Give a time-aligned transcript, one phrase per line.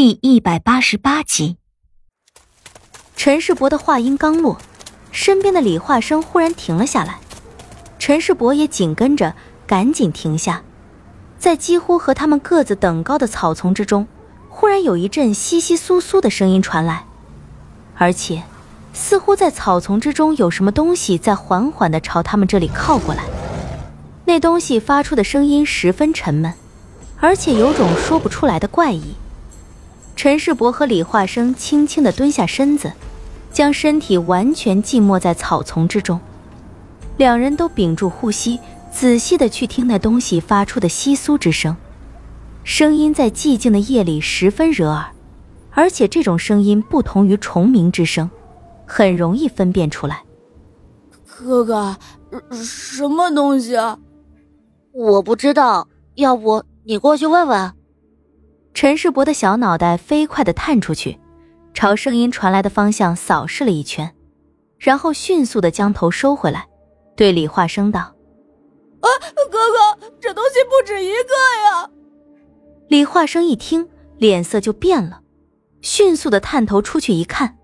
[0.00, 1.56] 第一百八十八集，
[3.16, 4.56] 陈世伯的话音刚落，
[5.10, 7.18] 身边的李化生忽然停了下来，
[7.98, 9.34] 陈世伯也紧跟着
[9.66, 10.62] 赶紧停下，
[11.36, 14.06] 在几乎和他们个子等高的草丛之中，
[14.48, 17.04] 忽然有一阵窸窸窣窣的声音传来，
[17.96, 18.44] 而且
[18.92, 23.24] 似乎在草丛之中有什么东西在缓缓的朝他们这里靠过来，
[24.26, 26.54] 那东西发出的声音十分沉闷，
[27.18, 29.16] 而且有种说不出来的怪异。
[30.18, 32.92] 陈世伯和李化生轻轻地蹲下身子，
[33.52, 36.18] 将身体完全浸没在草丛之中。
[37.18, 38.58] 两人都屏住呼吸，
[38.90, 41.76] 仔细地去听那东西发出的窸窣之声。
[42.64, 45.06] 声音在寂静的夜里十分惹耳，
[45.70, 48.28] 而且这种声音不同于虫鸣之声，
[48.88, 50.24] 很容易分辨出来。
[51.24, 51.96] 哥哥，
[52.50, 53.96] 什么东西啊？
[54.90, 57.72] 我不知道，要不你过去问问。
[58.74, 61.18] 陈世伯的小脑袋飞快地探出去，
[61.74, 64.14] 朝声音传来的方向扫视了一圈，
[64.78, 66.68] 然后迅速地将头收回来，
[67.16, 68.00] 对李化生道
[69.00, 69.08] ：“啊，
[69.50, 71.90] 哥哥，这东西不止一个呀！”
[72.86, 75.22] 李化生一听，脸色就变了，
[75.80, 77.58] 迅速地探头出去一看，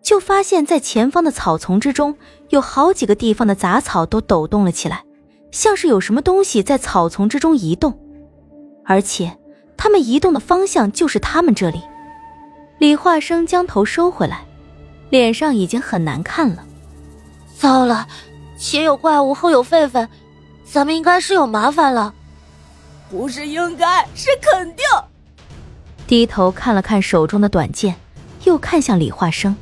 [0.00, 2.16] 就发现在前方的草丛之中，
[2.50, 5.04] 有好几个地方的杂草都抖动了起来，
[5.50, 7.98] 像是有什么东西在草丛之中移动，
[8.84, 9.36] 而且。
[9.82, 11.82] 他们移动的方向就是他们这里。
[12.78, 14.42] 李化生将头收回来，
[15.10, 16.62] 脸上已经很难看了。
[17.58, 18.06] 糟了，
[18.56, 20.06] 前有怪物，后有狒狒，
[20.64, 22.14] 咱们应该是有麻烦了。
[23.10, 24.84] 不是应该，是肯定。
[26.06, 27.96] 低头看了看手中的短剑，
[28.44, 29.56] 又看向李化生，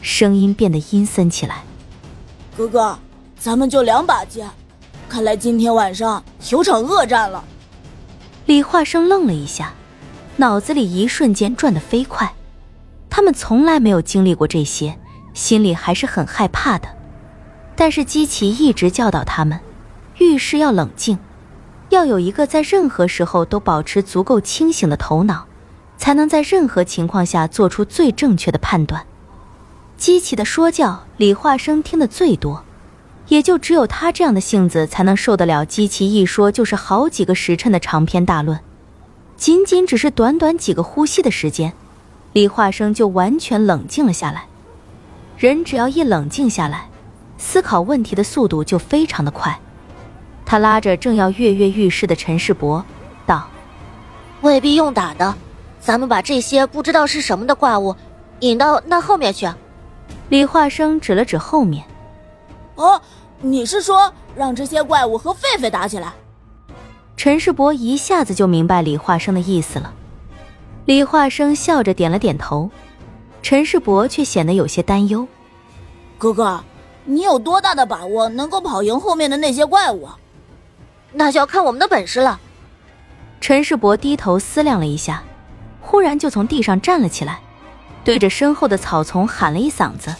[0.00, 1.64] 声音变得阴森起来
[2.56, 2.96] ：“哥哥，
[3.36, 4.48] 咱们就两把剑，
[5.08, 6.22] 看来今天晚上
[6.52, 7.42] 有场恶战了。”
[8.48, 9.74] 李化生愣了一下，
[10.36, 12.32] 脑子里一瞬间转得飞快。
[13.10, 14.98] 他们从来没有经历过这些，
[15.34, 16.88] 心里还是很害怕的。
[17.76, 19.60] 但是姬奇一直教导他们，
[20.16, 21.18] 遇事要冷静，
[21.90, 25.44] 要有一个在任何时候都保持足够清醒的头脑，
[25.98, 29.04] 才能在任何情况下做出最正确的判断。
[29.98, 32.64] 姬奇的说教，李化生听得最多。
[33.28, 38.58] 也就只有他这样的性子，才能受得了姬奇一说就是好几个时辰的长篇大论。
[39.36, 41.72] 仅仅只是短短几个呼吸的时间，
[42.32, 44.46] 李化生就完全冷静了下来。
[45.36, 46.88] 人只要一冷静下来，
[47.36, 49.60] 思考问题的速度就非常的快。
[50.44, 52.84] 他拉着正要跃跃欲试的陈世伯，
[53.26, 53.46] 道
[54.40, 55.34] ：“未必用打的，
[55.78, 57.94] 咱们把这些不知道是什么的怪物
[58.40, 59.46] 引到那后面去。”
[60.30, 61.84] 李化生指了指后面。
[62.78, 63.00] 哦，
[63.40, 66.12] 你是说让这些怪物和狒狒打起来？
[67.16, 69.92] 陈世伯一下子就明白李化生的意思了。
[70.84, 72.70] 李化生笑着点了点头，
[73.42, 75.26] 陈世伯却显得有些担忧。
[76.18, 76.62] 哥哥，
[77.04, 80.08] 你有多大的把握能够跑赢后面的那些怪物？
[81.12, 82.38] 那就要看我们的本事了。
[83.40, 85.24] 陈世伯低头思量了一下，
[85.80, 87.40] 忽然就从地上站了起来，
[88.04, 90.14] 对着身后的草丛喊了一嗓子。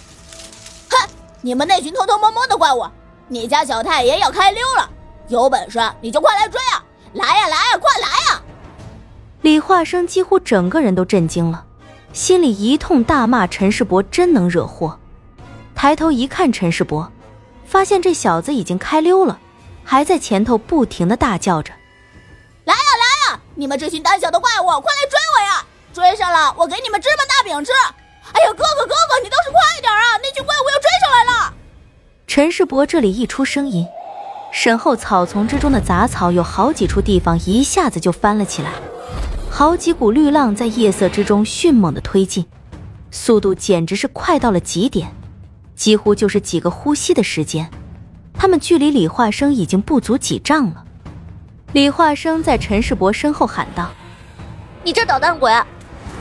[1.40, 2.84] 你们那群偷偷摸摸的怪物，
[3.28, 4.90] 你家小太爷要开溜了！
[5.28, 6.82] 有本事你就快来追啊！
[7.12, 8.42] 来呀来呀，快来呀！
[9.42, 11.64] 李化生几乎整个人都震惊了，
[12.12, 14.98] 心里一通大骂陈世伯真能惹祸。
[15.76, 17.12] 抬头一看陈世伯，
[17.64, 19.38] 发现这小子已经开溜了，
[19.84, 21.72] 还在前头不停的大叫着
[22.66, 23.40] ：“来呀来呀！
[23.54, 25.64] 你们这群胆小的怪物，快来追我呀！
[25.94, 27.70] 追上了，我给你们芝麻大饼吃！”
[28.34, 30.18] 哎呀，哥哥哥哥，你倒是快点啊！
[30.20, 30.27] 那。
[32.38, 33.84] 陈世伯这里一出声音，
[34.52, 38.70] 身后草丛之中的杂草有好几处地方一下子就翻了起来，
[39.50, 42.46] 好几股绿浪在夜色之中迅猛的推进，
[43.10, 45.12] 速度简直是快到了极点，
[45.74, 47.68] 几乎就是几个呼吸的时间，
[48.34, 50.84] 他们距离李化生已经不足几丈了。
[51.72, 53.90] 李化生在陈世伯身后喊道
[54.84, 55.52] ：“你这捣蛋鬼，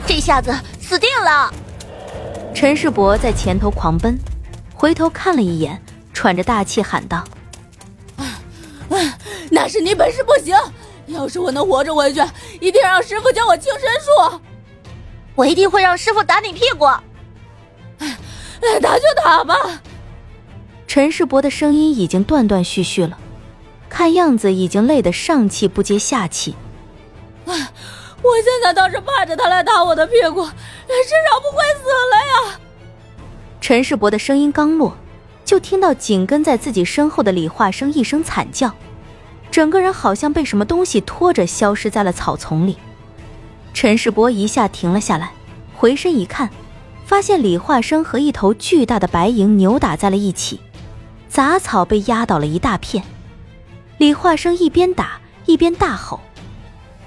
[0.08, 0.52] 这下子
[0.82, 1.54] 死定了！”
[2.56, 4.18] 陈世伯在前头狂奔，
[4.74, 5.80] 回头看了一眼，
[6.18, 7.24] 喘着大气喊道
[9.52, 10.58] ：“那是你本事不行，
[11.06, 12.20] 要是我能活着回去，
[12.60, 14.42] 一定让师傅教我净身术。
[15.36, 16.88] 我一定会让师傅打你屁股。
[18.82, 19.56] 打就打吧。”
[20.88, 23.16] 陈世伯的声音已经断断续续了，
[23.88, 26.56] 看样子已经累得上气不接下气。
[27.46, 30.50] 我现在倒是怕着他来打我的屁股，至
[31.30, 32.18] 少不会死了
[32.50, 32.60] 呀！
[33.62, 34.98] 陈世伯的声音刚落，
[35.48, 38.74] 就听到紧跟在自己身后的李化生一声惨叫，
[39.50, 42.78] 整个人好像被什么东西拖着消失在了草丛里。
[43.74, 45.32] 陈世伯一下停了下来，
[45.74, 46.50] 回身一看，
[47.06, 50.60] 发现李化生和一头巨大的白蝇扭打在了一起，
[51.30, 53.02] 杂草被压倒了一大片。
[54.00, 56.20] 李化生一边打一边大吼：“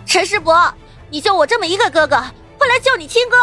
[0.06, 0.72] 陈世伯，
[1.10, 2.16] 你就我这么一个哥哥，
[2.56, 3.36] 快来救你亲哥！”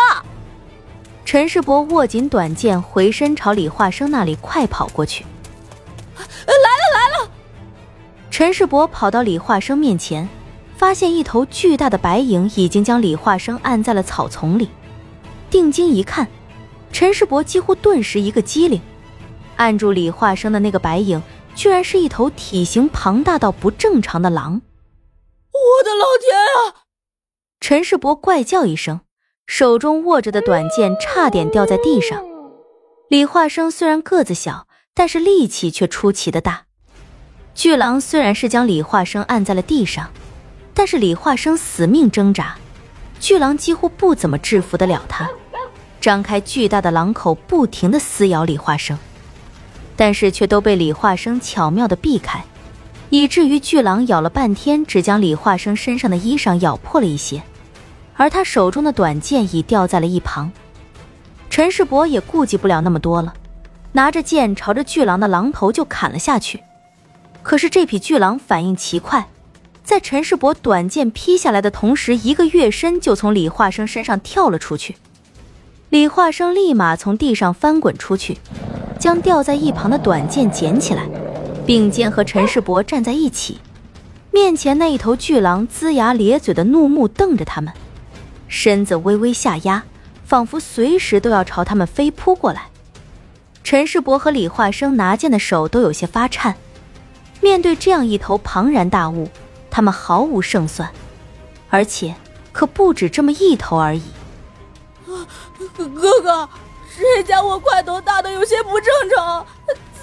[1.28, 5.26] 陈世伯握紧短剑，回身朝李化生那里快跑过去。
[6.16, 6.56] 来了
[6.94, 7.32] 来了！
[8.32, 10.30] 陈世伯跑到李化生面前。
[10.78, 14.70] 发现一头巨大的白影已经将李化生按在了草丛里，
[15.50, 16.26] 定睛一看，
[16.94, 18.80] 陈世伯几乎顿时一个机灵，
[19.58, 21.22] 按住李化生的那个白影，
[21.56, 24.62] 居然是一头体型庞大到不正常的狼！
[25.52, 26.88] 我的老天啊！
[27.60, 29.02] 陈世伯怪叫一声，
[29.48, 32.24] 手中握着的短剑差点掉在地上。
[33.10, 36.66] 李化生虽然个子小，但是力气却出奇的大。
[37.56, 40.10] 巨狼虽然是将李化生按在了地上。
[40.80, 42.56] 但是李化生死命挣扎，
[43.20, 45.28] 巨狼几乎不怎么制服得了他，
[46.00, 48.96] 张开巨大的狼口，不停地撕咬李化生，
[49.96, 52.46] 但是却都被李化生巧妙地避开，
[53.10, 57.42] 以至于巨狼咬了半天，只将李化生身上的衣裳咬破了一些，
[58.18, 60.52] 而他手中的短剑已掉在了一旁。
[61.50, 63.34] 陈世伯也顾及不了那么多了，
[63.94, 66.62] 拿着剑朝着巨狼的狼头就砍了下去，
[67.42, 69.28] 可是这匹巨狼反应奇快。
[69.84, 74.98] 在陈世伯短剑劈下来的同时，一个跃身就从李化生身上跳了出去。
[75.90, 78.38] 李化生立马从地上翻滚出去，
[79.00, 81.08] 将掉在一旁的短剑捡起来，
[81.66, 83.60] 并肩和陈世伯站在一起。
[84.32, 87.72] 面前那一头巨狼龇牙咧嘴的怒目瞪着他们，
[88.48, 89.84] 身子微微下压，
[90.26, 92.70] 仿佛随时都要朝他们飞扑过来。
[93.64, 96.56] 陈世伯和李化生拿剑的手都有些发颤，
[97.42, 99.30] 面对这样一头庞然大物。
[99.70, 100.90] 他们毫无胜算，
[101.70, 102.16] 而且
[102.52, 104.02] 可不止这么一头而已。
[105.76, 106.50] 哥哥，
[106.90, 109.46] 谁家我块头大的有些不正常，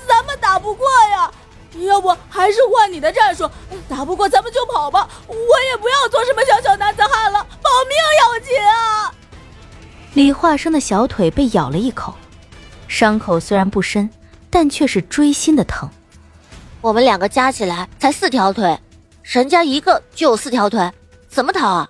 [0.06, 1.32] 咱们打不过呀。
[1.80, 3.50] 要不还是换你的战术，
[3.88, 5.08] 打不过咱们就跑吧。
[5.26, 7.44] 我也不要做什么小小男子汉了，
[7.88, 9.12] 命要紧啊！
[10.14, 12.14] 李化生的小腿被咬了一口，
[12.86, 14.08] 伤口虽然不深，
[14.50, 15.88] 但却是锥心的疼。
[16.80, 18.78] 我们两个加起来才四条腿。
[19.22, 20.92] 人家一个就有四条腿，
[21.28, 21.88] 怎么逃啊？